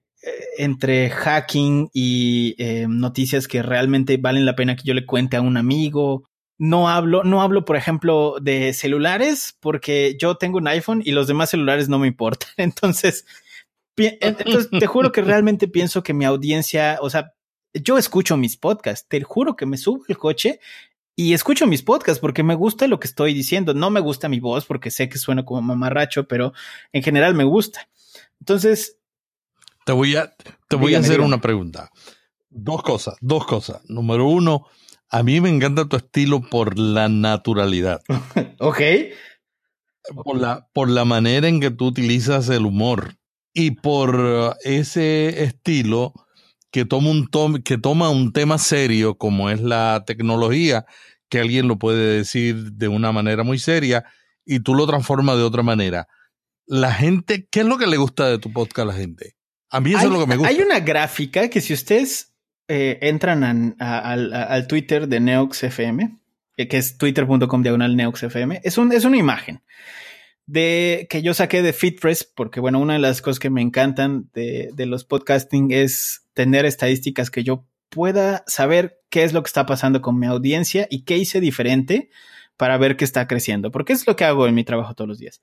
[0.58, 2.56] entre hacking y
[2.88, 6.24] noticias que realmente valen la pena que yo le cuente a un amigo.
[6.58, 11.28] No hablo, no hablo, por ejemplo, de celulares porque yo tengo un iPhone y los
[11.28, 12.50] demás celulares no me importan.
[12.58, 13.26] Entonces,
[13.98, 17.34] entonces te juro que realmente pienso que mi audiencia, o sea,
[17.74, 20.60] yo escucho mis podcasts, te juro que me subo el coche
[21.16, 23.74] y escucho mis podcasts porque me gusta lo que estoy diciendo.
[23.74, 26.54] No me gusta mi voz porque sé que suena como mamarracho, pero
[26.92, 27.88] en general me gusta.
[28.40, 28.98] Entonces.
[29.86, 30.36] Te voy a,
[30.68, 31.90] te voy a hacer una pregunta.
[32.50, 33.82] Dos cosas, dos cosas.
[33.88, 34.68] Número uno,
[35.16, 38.02] a mí me encanta tu estilo por la naturalidad.
[38.60, 38.82] ok.
[40.26, 43.16] Por la, por la manera en que tú utilizas el humor
[43.54, 46.12] y por ese estilo
[46.70, 47.30] que toma un,
[47.64, 50.86] que toma un tema serio como es la tecnología,
[51.30, 54.04] que alguien lo puede decir de una manera muy seria
[54.44, 56.10] y tú lo transformas de otra manera.
[56.66, 59.38] La gente, ¿qué es lo que le gusta de tu podcast a la gente?
[59.70, 60.50] A mí eso es lo que me gusta.
[60.50, 62.35] Hay una gráfica que si ustedes
[62.68, 66.18] eh, entran al Twitter de NeoxFM,
[66.56, 69.62] que es twitter.com diagonal NeoxFM, es, un, es una imagen
[70.48, 74.30] de que yo saqué de FitPress, porque bueno, una de las cosas que me encantan
[74.34, 79.66] de, los podcasting es tener estadísticas que yo pueda saber qué es lo que está
[79.66, 82.10] pasando con mi audiencia y qué hice diferente
[82.58, 85.20] para ver qué está creciendo, porque es lo que hago en mi trabajo todos los
[85.20, 85.42] días.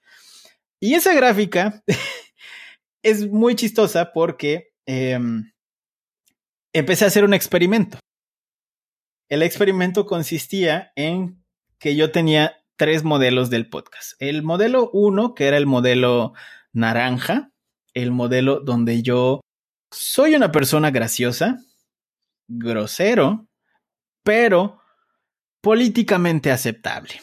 [0.79, 1.83] Y esa gráfica
[3.03, 5.53] es muy chistosa porque em,
[6.73, 7.99] empecé a hacer un experimento.
[9.29, 11.43] El experimento consistía en
[11.79, 14.13] que yo tenía tres modelos del podcast.
[14.19, 16.33] El modelo uno, que era el modelo
[16.73, 17.51] naranja,
[17.95, 19.41] el modelo donde yo
[19.91, 21.59] soy una persona graciosa,
[22.49, 23.49] grosero,
[24.23, 24.81] pero
[25.61, 27.21] políticamente aceptable.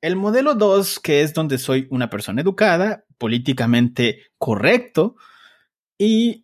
[0.00, 5.14] El modelo 2, que es donde soy una persona educada, políticamente correcto
[5.96, 6.41] y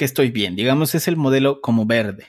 [0.00, 0.56] que estoy bien.
[0.56, 2.28] Digamos, es el modelo como verde,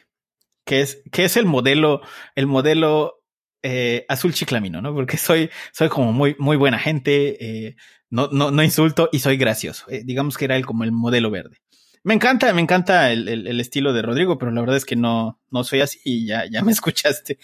[0.65, 2.01] que es, que es el modelo,
[2.35, 3.23] el modelo
[3.63, 4.93] eh, azul chiclamino, ¿no?
[4.93, 7.77] Porque soy, soy como muy, muy buena gente, eh,
[8.09, 9.85] no, no, no insulto y soy gracioso.
[9.89, 11.61] Eh, digamos que era el, como el modelo verde.
[12.03, 15.39] Me encanta, me encanta el, el, estilo de Rodrigo, pero la verdad es que no,
[15.49, 17.39] no soy así y ya, ya me escuchaste.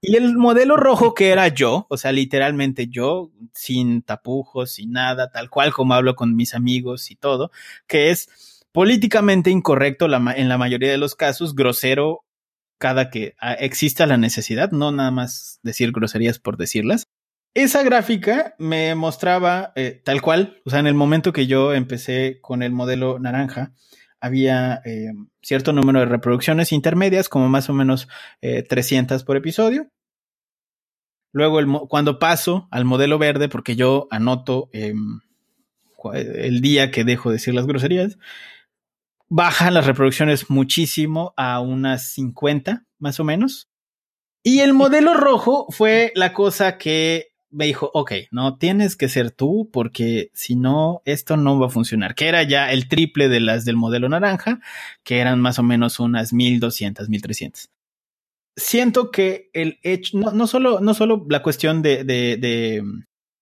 [0.00, 5.32] Y el modelo rojo que era yo, o sea, literalmente yo, sin tapujos, sin nada,
[5.32, 7.50] tal cual como hablo con mis amigos y todo,
[7.88, 12.24] que es políticamente incorrecto en la mayoría de los casos, grosero
[12.82, 17.04] cada que ah, exista la necesidad, no nada más decir groserías por decirlas.
[17.54, 22.40] Esa gráfica me mostraba eh, tal cual, o sea, en el momento que yo empecé
[22.40, 23.72] con el modelo naranja,
[24.20, 28.08] había eh, cierto número de reproducciones intermedias, como más o menos
[28.40, 29.88] 300 eh, por episodio.
[31.32, 35.20] Luego, cuando paso al modelo verde, porque yo anoto em,
[36.14, 38.18] el día que dejo de decir las groserías,
[39.34, 43.70] bajan las reproducciones muchísimo a unas 50 más o menos.
[44.44, 49.30] Y el modelo rojo fue la cosa que me dijo, ok, no tienes que ser
[49.30, 53.40] tú porque si no, esto no va a funcionar, que era ya el triple de
[53.40, 54.60] las del modelo naranja,
[55.02, 57.70] que eran más o menos unas 1200, 1300.
[58.54, 62.84] Siento que el hecho, no, no solo, no solo la cuestión de, de, de,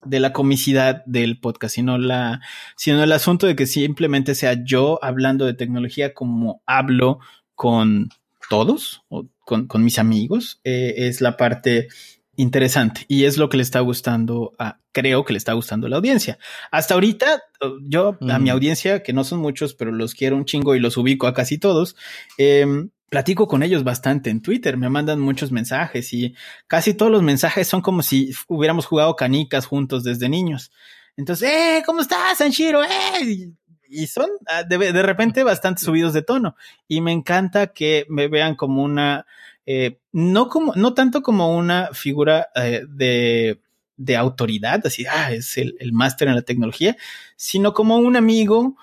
[0.03, 2.41] de la comicidad del podcast, sino la,
[2.75, 7.19] sino el asunto de que simplemente sea yo hablando de tecnología como hablo
[7.55, 8.09] con
[8.49, 11.87] todos o con, con mis amigos, eh, es la parte
[12.35, 15.89] interesante y es lo que le está gustando a, creo que le está gustando a
[15.89, 16.39] la audiencia.
[16.71, 17.43] Hasta ahorita,
[17.83, 20.97] yo, a mi audiencia, que no son muchos, pero los quiero un chingo y los
[20.97, 21.95] ubico a casi todos,
[22.37, 22.65] eh,
[23.11, 26.33] platico con ellos bastante en Twitter, me mandan muchos mensajes y
[26.67, 30.71] casi todos los mensajes son como si hubiéramos jugado canicas juntos desde niños.
[31.17, 31.83] Entonces, ¡eh!
[31.85, 32.81] ¿Cómo estás, Sanshiro?
[32.85, 33.51] ¡eh!
[33.89, 36.55] Y son ah, de, de, repente bastante subidos de tono.
[36.87, 39.25] Y me encanta que me vean como una,
[39.65, 43.59] eh, no como, no tanto como una figura eh, de,
[43.97, 46.95] de autoridad, así, ah, es el, el máster en la tecnología,
[47.35, 48.77] sino como un amigo,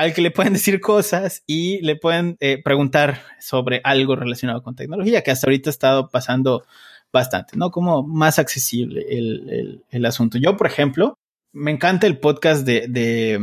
[0.00, 4.74] al que le pueden decir cosas y le pueden eh, preguntar sobre algo relacionado con
[4.74, 6.64] tecnología, que hasta ahorita ha estado pasando
[7.12, 7.70] bastante, ¿no?
[7.70, 10.38] Como más accesible el, el, asunto.
[10.38, 11.18] Yo, por ejemplo,
[11.52, 13.40] me encanta el podcast de, de,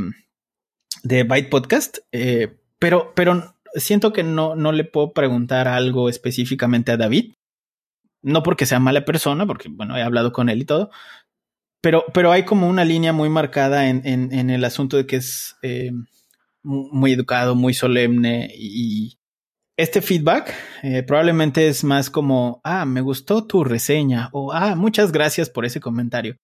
[1.04, 6.92] de Byte Podcast, eh, pero, pero siento que no, no le puedo preguntar algo específicamente
[6.92, 7.34] a David.
[8.24, 10.90] No porque sea mala persona, porque, bueno, he hablado con él y todo,
[11.82, 15.56] pero, pero hay como una línea muy marcada en, en, el asunto de que es...
[15.62, 15.92] Eh,
[16.68, 19.18] muy educado, muy solemne y
[19.78, 20.54] este feedback
[20.84, 25.66] eh, probablemente es más como, ah, me gustó tu reseña o, ah, muchas gracias por
[25.66, 26.38] ese comentario.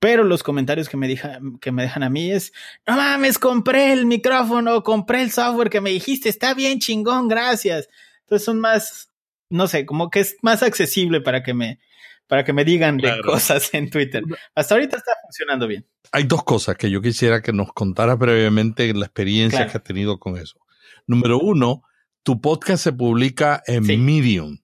[0.00, 1.18] Pero los comentarios que me,
[1.60, 2.52] que me dejan a mí es,
[2.86, 7.88] no mames, compré el micrófono, compré el software que me dijiste, está bien chingón, gracias.
[8.20, 9.10] Entonces son más,
[9.50, 11.80] no sé, como que es más accesible para que me,
[12.28, 14.22] para que me digan de cosas en Twitter.
[14.54, 15.86] Hasta ahorita está funcionando bien.
[16.12, 20.18] Hay dos cosas que yo quisiera que nos contara brevemente la experiencia que has tenido
[20.18, 20.60] con eso.
[21.06, 21.82] Número uno,
[22.22, 24.58] tu podcast se publica en Medium.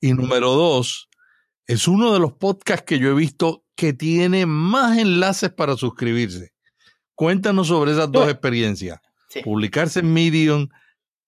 [0.00, 1.08] Y número dos,
[1.66, 6.52] es uno de los podcasts que yo he visto que tiene más enlaces para suscribirse.
[7.14, 9.00] Cuéntanos sobre esas dos experiencias.
[9.42, 10.68] Publicarse en Medium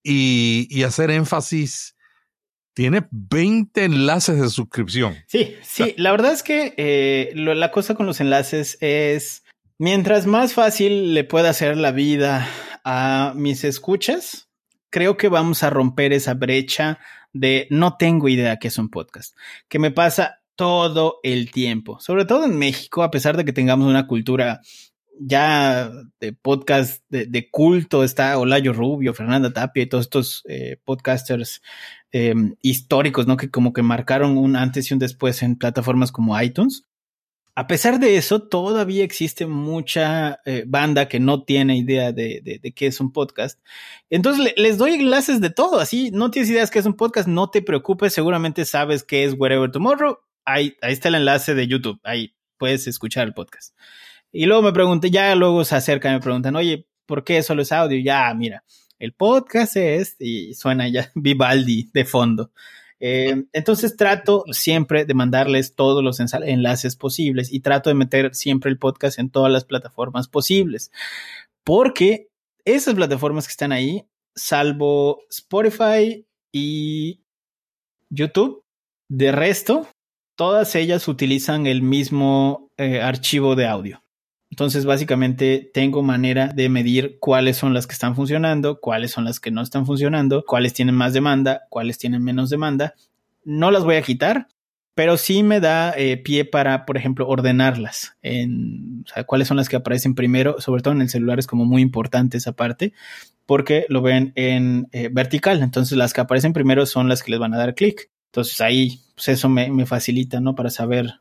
[0.03, 1.95] y hacer énfasis
[2.73, 5.15] tiene 20 enlaces de suscripción.
[5.27, 9.43] Sí, sí, la verdad es que eh, la cosa con los enlaces es,
[9.77, 12.47] mientras más fácil le pueda hacer la vida
[12.83, 14.49] a mis escuchas,
[14.89, 16.99] creo que vamos a romper esa brecha
[17.33, 19.35] de no tengo idea que es un podcast,
[19.67, 23.87] que me pasa todo el tiempo, sobre todo en México, a pesar de que tengamos
[23.87, 24.61] una cultura
[25.19, 31.61] ya de podcast de, culto está Olayo Rubio, Fernanda Tapia y todos estos eh, podcasters
[32.11, 33.37] eh, históricos, ¿no?
[33.37, 36.83] Que como que marcaron un antes y un después en plataformas como iTunes.
[37.55, 42.71] A pesar de eso, todavía existe mucha eh, banda que no tiene idea de, de,
[42.71, 43.59] qué es un podcast.
[44.09, 45.79] Entonces les doy enlaces de todo.
[45.79, 48.13] Así no tienes ideas qué es un podcast, no te preocupes.
[48.13, 50.19] Seguramente sabes qué es Wherever Tomorrow.
[50.45, 51.99] Ahí, está el enlace de YouTube.
[52.03, 53.75] Ahí puedes escuchar el podcast.
[54.31, 57.63] Y luego me pregunté, ya luego se acercan y me preguntan, oye, ¿por qué solo
[57.63, 57.99] es audio?
[57.99, 58.63] Ya, mira,
[58.99, 62.51] el podcast es, y suena ya Vivaldi de fondo.
[63.01, 68.69] Eh, entonces trato siempre de mandarles todos los enlaces posibles y trato de meter siempre
[68.69, 70.91] el podcast en todas las plataformas posibles.
[71.63, 72.27] Porque
[72.65, 77.21] esas plataformas que están ahí, salvo Spotify y
[78.09, 78.63] YouTube,
[79.09, 79.87] de resto,
[80.35, 84.03] todas ellas utilizan el mismo eh, archivo de audio.
[84.51, 89.39] Entonces, básicamente, tengo manera de medir cuáles son las que están funcionando, cuáles son las
[89.39, 92.95] que no están funcionando, cuáles tienen más demanda, cuáles tienen menos demanda.
[93.43, 94.47] No las voy a quitar,
[94.95, 98.17] pero sí me da eh, pie para, por ejemplo, ordenarlas.
[98.21, 101.47] En, o sea, cuáles son las que aparecen primero, sobre todo en el celular es
[101.47, 102.93] como muy importante esa parte,
[103.45, 105.61] porque lo ven en eh, vertical.
[105.61, 108.09] Entonces, las que aparecen primero son las que les van a dar clic.
[108.31, 110.55] Entonces, ahí, pues eso me, me facilita, ¿no?
[110.55, 111.13] Para saber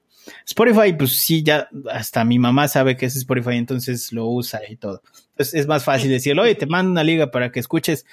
[0.46, 4.76] Spotify, pues sí, ya hasta mi mamá sabe que es Spotify, entonces lo usa y
[4.76, 5.02] todo.
[5.36, 8.06] Es más fácil decirle, oye, te mando una liga para que escuches.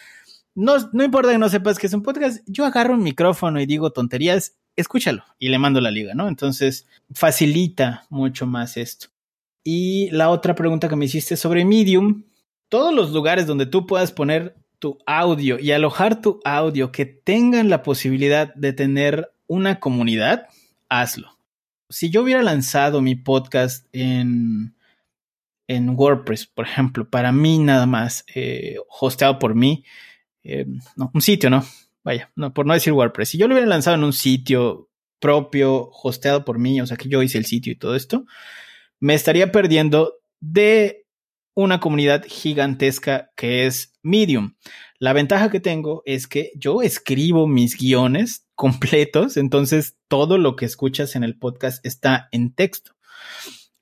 [0.53, 3.65] No, no importa que no sepas que es un podcast, yo agarro un micrófono y
[3.65, 6.27] digo tonterías, escúchalo y le mando la liga, ¿no?
[6.27, 9.07] Entonces facilita mucho más esto.
[9.63, 12.23] Y la otra pregunta que me hiciste sobre Medium,
[12.69, 17.69] todos los lugares donde tú puedas poner tu audio y alojar tu audio que tengan
[17.69, 20.47] la posibilidad de tener una comunidad,
[20.89, 21.34] hazlo
[21.89, 24.75] si yo hubiera lanzado mi podcast en,
[25.67, 29.83] en WordPress, por ejemplo, para mí nada más, eh, hosteado por mí,
[30.43, 30.65] eh,
[30.95, 31.63] no, un sitio, ¿no?
[32.03, 33.29] Vaya, por no decir WordPress.
[33.29, 37.09] Si yo lo hubiera lanzado en un sitio propio, hosteado por mí, o sea que
[37.09, 38.25] yo hice el sitio y todo esto,
[38.99, 41.05] me estaría perdiendo de
[41.55, 44.55] una comunidad gigantesca que es Medium.
[44.99, 50.65] La ventaja que tengo es que yo escribo mis guiones completos, entonces todo lo que
[50.65, 52.95] escuchas en el podcast está en texto,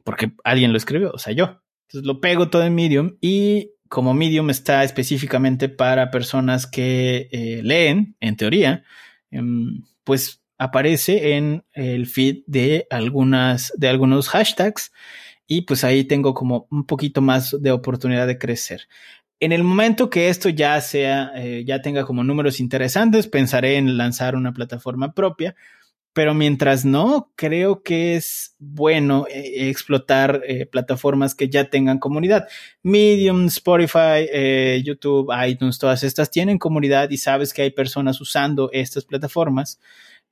[0.03, 1.61] porque alguien lo escribió, o sea, yo.
[1.87, 7.61] Entonces lo pego todo en Medium y como Medium está específicamente para personas que eh,
[7.63, 8.83] leen, en teoría,
[9.29, 14.91] em, pues aparece en el feed de algunas de algunos hashtags
[15.45, 18.87] y pues ahí tengo como un poquito más de oportunidad de crecer.
[19.43, 23.97] En el momento que esto ya sea, eh, ya tenga como números interesantes, pensaré en
[23.97, 25.53] lanzar una plataforma propia,
[26.13, 32.47] pero mientras no, creo que es bueno eh, explotar eh, plataformas que ya tengan comunidad.
[32.83, 39.03] Medium, Spotify, YouTube, iTunes, todas estas tienen comunidad y sabes que hay personas usando estas
[39.03, 39.77] plataformas,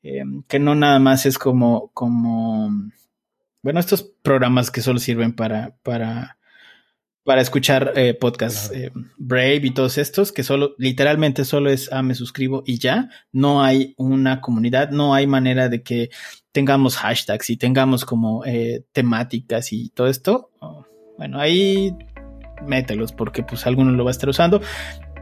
[0.01, 2.71] que no nada más es como, como,
[3.61, 6.37] bueno, estos programas que solo sirven para, para
[7.23, 12.01] para escuchar eh, podcasts eh, Brave y todos estos, que solo, literalmente solo es, ah,
[12.01, 16.09] me suscribo y ya, no hay una comunidad, no hay manera de que
[16.51, 20.49] tengamos hashtags y tengamos como eh, temáticas y todo esto.
[20.59, 20.85] Oh,
[21.17, 21.95] bueno, ahí
[22.65, 24.61] mételos porque pues alguno lo va a estar usando.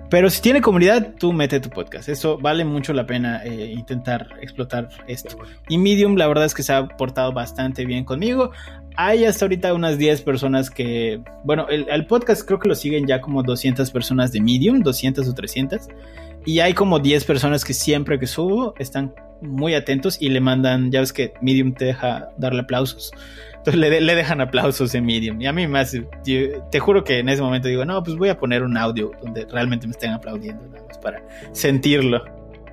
[0.09, 2.09] Pero si tiene comunidad, tú mete tu podcast.
[2.09, 5.37] Eso vale mucho la pena eh, intentar explotar esto.
[5.67, 8.51] Y Medium, la verdad es que se ha portado bastante bien conmigo.
[8.95, 13.21] Hay hasta ahorita unas 10 personas que, bueno, el, podcast creo que lo siguen ya
[13.21, 15.87] como 200 personas de Medium, 200 o 300.
[16.45, 20.91] Y hay como 10 personas que siempre que subo están muy atentos y le mandan,
[20.91, 23.11] ya ves que Medium te deja darle aplausos.
[23.59, 25.41] Entonces le, dejan aplausos en Medium.
[25.41, 28.37] Y a mí más, te juro que en ese momento digo, no, pues voy a
[28.37, 31.21] poner un audio donde realmente me estén aplaudiendo, nada más para
[31.51, 32.23] sentirlo.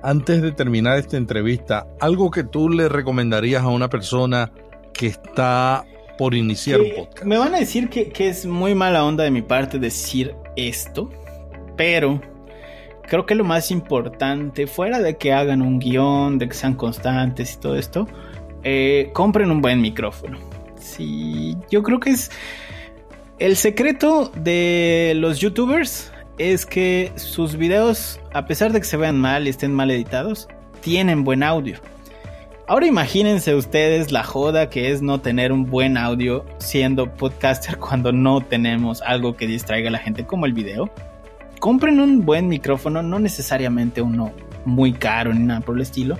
[0.01, 4.51] Antes de terminar esta entrevista, algo que tú le recomendarías a una persona
[4.93, 5.85] que está
[6.17, 7.25] por iniciar un podcast.
[7.25, 11.09] Me van a decir que, que es muy mala onda de mi parte decir esto,
[11.75, 12.21] pero
[13.07, 17.53] creo que lo más importante, fuera de que hagan un guion, de que sean constantes
[17.53, 18.07] y todo esto,
[18.63, 20.39] eh, compren un buen micrófono.
[20.79, 22.31] Sí, yo creo que es
[23.39, 29.19] el secreto de los youtubers es que sus videos, a pesar de que se vean
[29.19, 30.47] mal y estén mal editados,
[30.81, 31.79] tienen buen audio.
[32.69, 38.11] Ahora imagínense ustedes la joda que es no tener un buen audio siendo podcaster cuando
[38.11, 40.91] no tenemos algo que distraiga a la gente como el video
[41.59, 44.33] compren un buen micrófono, no necesariamente uno
[44.65, 46.17] muy caro ni nada por el estilo.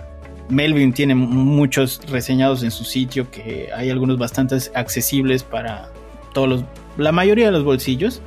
[0.47, 5.89] Melvin tiene muchos reseñados en su sitio que hay algunos bastante accesibles para
[6.33, 6.63] todos los,
[6.97, 8.21] la mayoría de los bolsillos.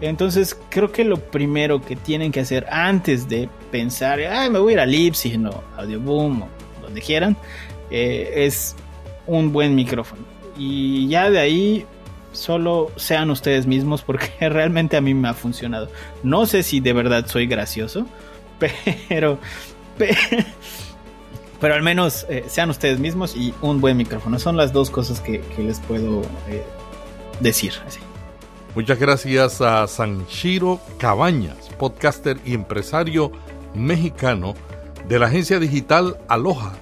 [0.00, 4.70] Entonces creo que lo primero que tienen que hacer antes de pensar, Ay, me voy
[4.70, 6.57] a ir a Lipsy o Audioboom o
[6.88, 7.36] donde quieran,
[7.90, 8.74] eh, es
[9.26, 10.22] un buen micrófono.
[10.56, 11.86] Y ya de ahí
[12.32, 15.90] solo sean ustedes mismos porque realmente a mí me ha funcionado.
[16.22, 18.06] No sé si de verdad soy gracioso,
[19.08, 19.38] pero...
[21.60, 24.38] pero, al menos eh, sean ustedes mismos y un buen micrófono.
[24.38, 26.62] Son las dos cosas que, les puedo eh,
[27.40, 27.72] decir.
[28.76, 33.32] Muchas gracias a Sanchiro Cabañas, podcaster y empresario
[33.74, 34.54] mexicano
[35.08, 36.72] de la agencia digital Aloha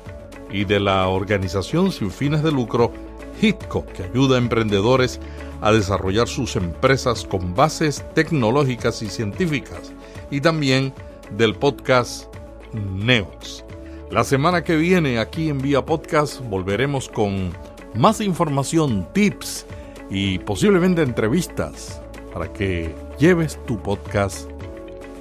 [0.50, 2.92] y de la organización sin fines de lucro
[3.40, 5.20] HITCO, que ayuda a emprendedores
[5.60, 9.92] a desarrollar sus empresas con bases tecnológicas y científicas,
[10.30, 10.92] y también
[11.36, 12.26] del podcast
[12.72, 13.64] Neos.
[14.10, 17.52] La semana que viene aquí en Vía Podcast volveremos con
[17.94, 19.66] más información, tips
[20.10, 22.00] y posiblemente entrevistas
[22.32, 24.50] para que lleves tu podcast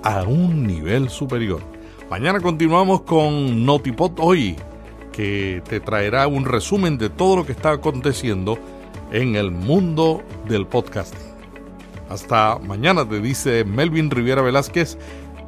[0.03, 1.74] a un nivel superior.
[2.15, 4.55] Mañana continuamos con Notipod Hoy
[5.11, 8.57] que te traerá un resumen de todo lo que está aconteciendo
[9.11, 11.19] en el mundo del podcasting.
[12.09, 14.97] Hasta mañana te dice Melvin Riviera Velázquez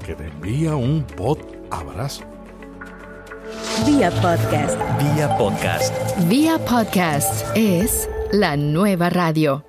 [0.06, 1.38] que te envía un pod
[1.72, 2.26] abrazo.
[3.86, 4.78] Vía podcast.
[5.02, 5.96] Vía podcast.
[6.28, 9.68] Vía podcast es la nueva radio.